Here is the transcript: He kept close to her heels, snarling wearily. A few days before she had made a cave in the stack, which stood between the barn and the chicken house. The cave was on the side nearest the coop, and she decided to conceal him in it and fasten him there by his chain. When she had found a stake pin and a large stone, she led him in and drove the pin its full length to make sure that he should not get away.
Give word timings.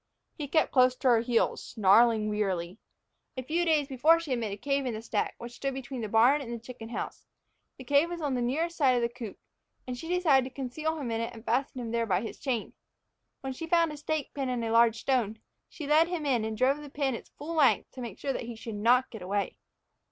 He 0.33 0.47
kept 0.47 0.71
close 0.71 0.95
to 0.95 1.09
her 1.09 1.19
heels, 1.19 1.63
snarling 1.63 2.27
wearily. 2.27 2.79
A 3.37 3.43
few 3.43 3.63
days 3.65 3.87
before 3.87 4.19
she 4.19 4.31
had 4.31 4.39
made 4.39 4.51
a 4.51 4.57
cave 4.57 4.87
in 4.87 4.95
the 4.95 5.01
stack, 5.03 5.35
which 5.37 5.51
stood 5.51 5.75
between 5.75 6.01
the 6.01 6.09
barn 6.09 6.41
and 6.41 6.51
the 6.51 6.57
chicken 6.57 6.89
house. 6.89 7.27
The 7.77 7.83
cave 7.83 8.09
was 8.09 8.19
on 8.19 8.33
the 8.33 8.39
side 8.39 8.45
nearest 8.45 8.79
the 8.79 9.11
coop, 9.15 9.37
and 9.85 9.95
she 9.95 10.07
decided 10.09 10.49
to 10.49 10.55
conceal 10.55 10.97
him 10.97 11.11
in 11.11 11.21
it 11.21 11.35
and 11.35 11.45
fasten 11.45 11.79
him 11.81 11.91
there 11.91 12.07
by 12.07 12.21
his 12.21 12.39
chain. 12.39 12.73
When 13.41 13.53
she 13.53 13.65
had 13.65 13.69
found 13.73 13.91
a 13.91 13.97
stake 13.97 14.33
pin 14.33 14.49
and 14.49 14.65
a 14.65 14.71
large 14.71 14.99
stone, 14.99 15.37
she 15.69 15.85
led 15.85 16.07
him 16.07 16.25
in 16.25 16.45
and 16.45 16.57
drove 16.57 16.81
the 16.81 16.89
pin 16.89 17.13
its 17.13 17.29
full 17.29 17.53
length 17.53 17.91
to 17.91 18.01
make 18.01 18.17
sure 18.17 18.33
that 18.33 18.45
he 18.45 18.55
should 18.55 18.73
not 18.77 19.11
get 19.11 19.21
away. 19.21 19.55